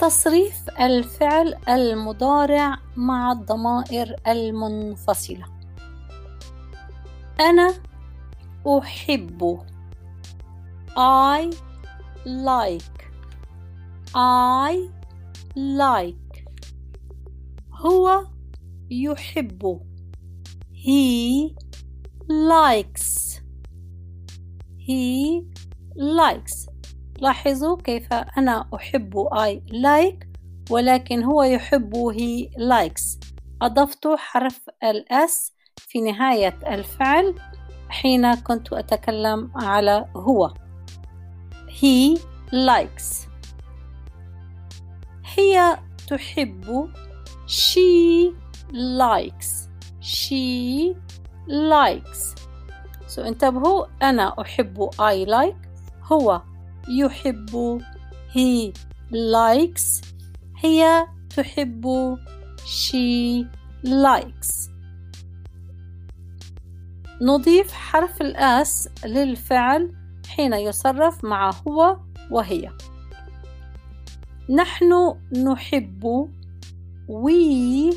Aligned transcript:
تصريف 0.00 0.70
الفعل 0.80 1.54
المضارع 1.68 2.78
مع 2.96 3.32
الضمائر 3.32 4.16
المنفصلة. 4.28 5.44
أنا 7.40 7.74
أحب. 8.78 9.60
I 10.96 11.50
like. 12.26 13.00
I 14.16 14.74
like. 15.56 16.44
هو 17.72 18.26
يحب. 18.90 19.80
He 20.72 21.54
likes. 22.28 23.40
He 24.78 25.44
likes. 25.96 26.70
لاحظوا 27.20 27.76
كيف 27.76 28.12
أنا 28.12 28.68
أحب 28.74 29.28
I 29.34 29.72
like 29.72 30.26
ولكن 30.70 31.22
هو 31.22 31.42
يحب 31.42 32.12
he 32.12 32.58
likes. 32.58 33.18
أضفت 33.62 34.08
حرف 34.16 34.70
الأس 34.84 35.52
في 35.76 36.00
نهاية 36.00 36.58
الفعل 36.66 37.34
حين 37.88 38.34
كنت 38.34 38.72
أتكلم 38.72 39.50
على 39.54 40.06
هو. 40.16 40.54
He 41.68 42.18
likes. 42.52 43.28
هي 45.36 45.78
تحب. 46.08 46.90
She 47.46 48.32
likes. 48.72 49.68
She 50.00 50.94
likes. 51.48 52.34
So 53.14 53.18
انتبهوا 53.18 53.86
أنا 54.02 54.40
أحب 54.40 54.90
I 54.94 55.28
like 55.28 55.68
هو 56.12 56.42
يحب. 56.88 57.82
He 58.34 58.72
likes. 59.12 60.02
هي 60.58 61.06
تحب. 61.36 62.16
She 62.58 63.44
likes. 63.84 64.70
نضيف 67.22 67.72
حرف 67.72 68.20
الآس 68.22 68.88
للفعل 69.04 69.94
حين 70.28 70.52
يصرف 70.52 71.24
مع 71.24 71.50
هو 71.68 71.96
وهي. 72.30 72.70
نحن 74.50 75.14
نحب. 75.32 76.30
We 77.08 77.94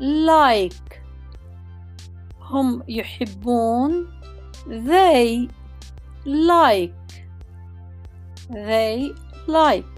like. 0.00 0.92
هم 2.40 2.82
يحبون. 2.88 4.06
They 4.66 5.48
like. 6.26 7.21
They 8.52 9.14
like 9.48 9.92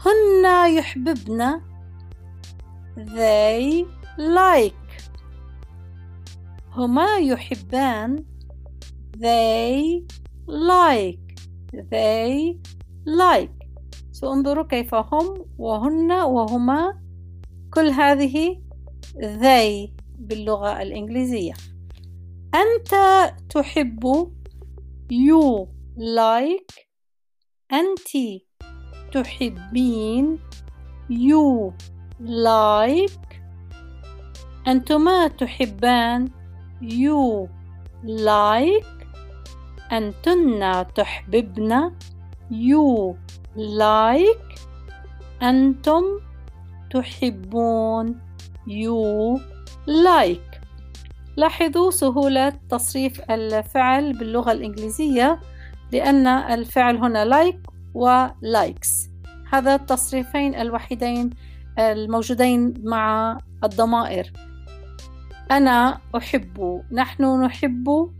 هن 0.00 0.74
يحببن 0.76 1.60
they 2.96 3.84
like. 4.18 4.74
هما 6.72 7.16
يحبان 7.16 8.24
they 9.16 10.02
like. 10.48 11.38
they 11.72 12.56
like. 13.06 13.68
so 14.12 14.24
انظروا 14.24 14.64
كيف 14.64 14.94
هم 14.94 15.46
وهن 15.58 16.12
وهما. 16.12 17.00
كل 17.74 17.88
هذه 17.90 18.60
they 19.16 19.90
باللغة 20.18 20.82
الإنجليزية. 20.82 21.54
أنت 22.54 22.94
تحب 23.50 24.32
you 25.12 25.66
like 25.98 26.87
أنت 27.72 28.42
تحبين 29.12 30.38
you 31.10 31.72
like 32.20 33.40
أنتما 34.68 35.28
تحبان 35.28 36.28
you 36.82 37.48
like 38.04 39.06
أنتن 39.92 40.86
تحببن 40.94 41.92
you 42.50 43.14
like 43.56 44.60
أنتم 45.42 46.02
تحبون 46.90 48.20
you 48.66 49.40
like. 49.86 50.60
لاحظوا 51.36 51.90
سهولة 51.90 52.52
تصريف 52.70 53.30
الفعل 53.30 54.12
باللغة 54.12 54.52
الإنجليزية. 54.52 55.40
لأن 55.92 56.26
الفعل 56.26 56.96
هنا 56.96 57.24
like 57.42 57.70
و 57.94 58.26
likes. 58.28 59.08
هذا 59.52 59.74
التصريفين 59.74 60.54
الوحيدين 60.54 61.30
الموجودين 61.78 62.74
مع 62.84 63.38
الضمائر. 63.64 64.32
أنا 65.50 65.98
أحب 66.16 66.82
نحن 66.92 67.42
نحب 67.44 68.10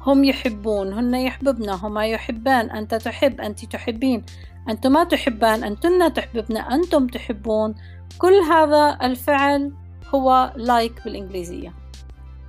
هم 0.00 0.24
يحبون 0.24 0.92
هن 0.92 1.14
يحببن 1.14 1.70
هما 1.70 2.06
يحبان 2.06 2.70
أنت 2.70 2.94
تحب 2.94 3.40
أنت 3.40 3.64
تحبين 3.64 4.22
أنتما 4.68 5.04
تحبان 5.04 5.64
أنتن 5.64 6.12
تحببن 6.12 6.56
أنتم 6.56 7.06
تحبون. 7.06 7.74
كل 8.18 8.34
هذا 8.34 8.98
الفعل 9.02 9.72
هو 10.14 10.52
like 10.56 11.04
بالإنجليزية. 11.04 11.81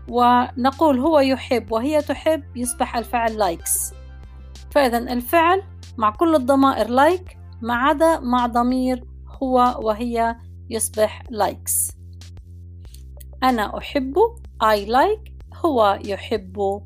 ونقول 0.09 0.99
هو 0.99 1.19
يحب 1.19 1.71
وهي 1.71 2.01
تحب 2.01 2.57
يصبح 2.57 2.97
الفعل 2.97 3.57
likes. 3.57 3.93
فإذا 4.71 4.97
الفعل 4.97 5.63
مع 5.97 6.09
كل 6.09 6.35
الضمائر 6.35 6.87
like 6.87 7.37
ما 7.61 7.75
عدا 7.75 8.19
مع 8.19 8.47
ضمير 8.47 9.03
هو 9.43 9.79
وهي 9.79 10.35
يصبح 10.69 11.23
likes. 11.23 11.95
أنا 13.43 13.77
أحب 13.77 14.15
I 14.63 14.87
like 14.87 15.31
هو 15.65 15.99
يحب. 16.05 16.81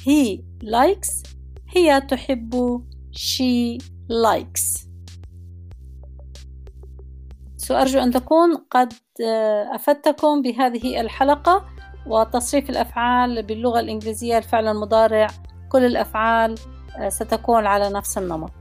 He 0.00 0.40
likes 0.64 1.28
هي 1.76 2.00
تحب. 2.00 2.82
She 3.12 3.78
likes. 4.10 4.88
سأرجو 7.56 7.98
أن 7.98 8.10
تكون 8.10 8.56
قد 8.70 8.92
أفدتكم 9.74 10.42
بهذه 10.42 11.00
الحلقة. 11.00 11.77
وتصريف 12.08 12.70
الأفعال 12.70 13.42
باللغة 13.42 13.80
الإنجليزية 13.80 14.38
الفعل 14.38 14.68
المضارع 14.68 15.26
كل 15.68 15.84
الأفعال 15.84 16.58
ستكون 17.08 17.66
على 17.66 17.90
نفس 17.90 18.18
النمط. 18.18 18.52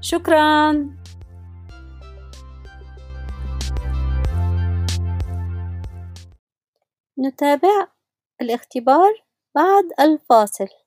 شكرا. 0.00 0.72
نتابع 7.18 7.86
الاختبار 8.42 9.12
بعد 9.54 9.84
الفاصل. 10.00 10.83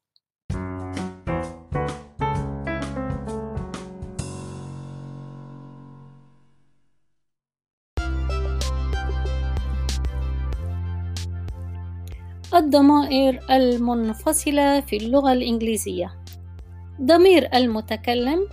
الضمائر 12.56 13.40
المنفصلة 13.52 14.82
في 14.82 14.98
اللغة 14.98 15.34
الإنجليزية. 15.34 16.12
ضمير 17.02 17.50
المتكلم 17.54 18.48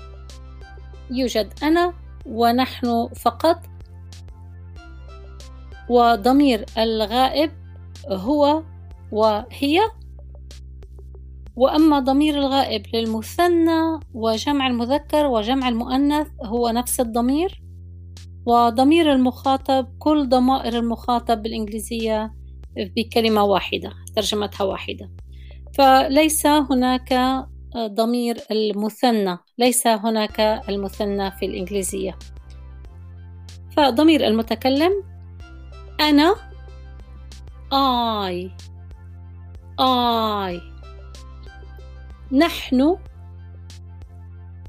يوجد 1.11 1.53
أنا 1.63 1.93
ونحن 2.27 3.09
فقط 3.17 3.57
وضمير 5.89 6.65
الغائب 6.79 7.51
هو 8.09 8.63
وهي. 9.13 9.81
وأما 11.57 11.99
ضمير 11.99 12.39
الغائب 12.39 12.83
للمثنى 12.95 14.01
وجمع 14.15 14.67
المذكر 14.67 15.27
وجمع 15.27 15.69
المؤنث 15.69 16.27
هو 16.45 16.69
نفس 16.69 17.01
الضمير. 17.01 17.63
وضمير 18.47 19.13
المخاطب 19.13 19.87
كل 19.99 20.29
ضمائر 20.29 20.79
المخاطب 20.79 21.43
بالإنجليزية 21.43 22.44
بكلمة 22.77 23.45
واحدة 23.45 23.93
ترجمتها 24.17 24.65
واحدة. 24.65 25.11
فليس 25.75 26.47
هناك 26.47 27.15
ضمير 27.77 28.37
المثنى 28.51 29.39
ليس 29.59 29.87
هناك 29.87 30.41
المثنى 30.69 31.31
في 31.31 31.47
الإنجليزية. 31.47 32.19
فضمير 33.77 34.27
المتكلم 34.27 34.93
أنا 36.01 36.35
I 37.73 38.51
I. 39.81 40.61
نحن 42.33 42.97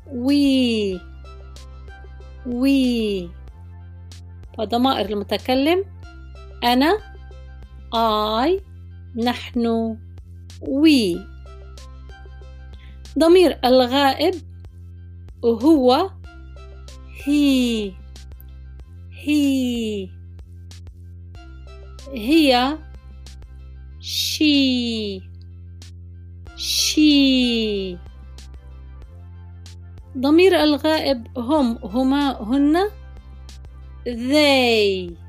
we 0.07 1.00
we. 2.46 3.30
وضمائر 4.60 5.10
المتكلم 5.10 5.86
أنا 6.63 7.15
I 7.95 8.59
نحن 9.15 9.97
we 10.62 11.18
ضمير 13.19 13.59
الغائب 13.65 14.36
هو 15.45 16.09
هي. 17.25 17.94
هي. 19.12 20.09
هي 22.13 22.77
شي. 24.00 25.21
شي. 26.57 27.97
ضمير 30.18 30.63
الغائب 30.63 31.27
هم 31.38 31.77
هما 31.83 32.44
هن 32.44 32.89
they. 34.06 35.25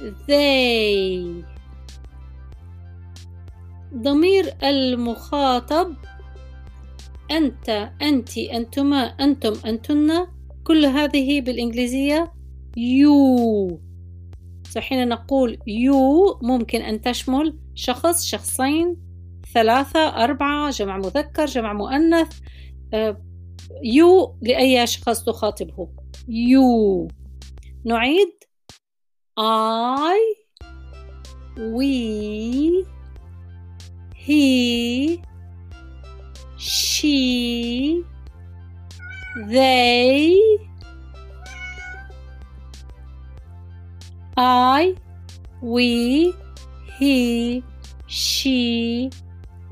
They 0.00 1.44
ضمير 3.94 4.54
المخاطب 4.62 5.94
أنت 7.30 7.90
أنت 8.02 8.38
أنتما 8.38 8.98
أنتم 8.98 9.52
أنتن. 9.66 10.26
كل 10.64 10.86
هذه 10.86 11.40
بالإنجليزية 11.40 12.32
you 12.76 13.74
حين 14.78 15.08
نقول 15.08 15.58
you 15.58 16.38
ممكن 16.42 16.82
أن 16.82 17.00
تشمل 17.00 17.58
شخص 17.74 18.24
شخصين 18.24 18.96
ثلاثة 19.54 20.00
أربعة 20.00 20.70
جمع 20.70 20.96
مذكر 20.96 21.46
جمع 21.46 21.72
مؤنث. 21.72 22.40
يو 23.82 24.20
آه، 24.20 24.38
لأي 24.42 24.86
شخص 24.86 25.24
تخاطبه. 25.24 25.88
you 26.28 27.08
نعيد 27.84 28.43
I 29.36 30.34
we 31.56 32.86
he 34.14 35.20
she 36.56 38.04
they 39.48 40.38
I 44.36 44.94
we 45.60 46.32
he 46.98 47.62
she 48.06 49.10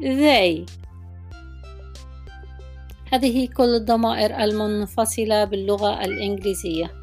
they. 0.01 0.67
هذه 3.13 3.49
كل 3.57 3.75
الضمائر 3.75 4.45
المنفصلة 4.45 5.45
باللغة 5.45 6.05
الإنجليزية. 6.05 7.02